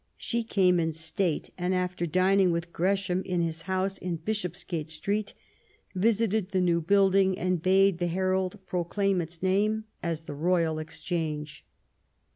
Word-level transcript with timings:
She 0.17 0.43
came 0.43 0.79
in 0.79 0.93
state, 0.93 1.51
and 1.59 1.75
after 1.75 2.07
dining 2.07 2.51
with 2.51 2.73
Gresham 2.73 3.21
in 3.21 3.41
his 3.41 3.61
house 3.69 3.99
in 3.99 4.15
Bishopsgate 4.15 4.87
I50 4.87 5.03
QUEEN 5.03 5.13
ELIZABETH, 5.13 5.29
Street, 5.29 5.33
visited 5.93 6.49
the 6.49 6.59
new 6.61 6.81
building, 6.81 7.37
and 7.37 7.61
bade 7.61 7.99
the 7.99 8.07
herald 8.07 8.57
proclaim 8.65 9.21
its 9.21 9.43
name 9.43 9.83
as 10.01 10.23
the 10.23 10.33
Royal 10.33 10.79
Exchange. 10.79 11.63